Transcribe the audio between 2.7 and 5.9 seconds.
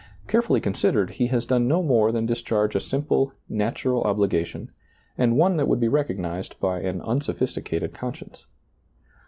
a simple, natural obligation and one that would be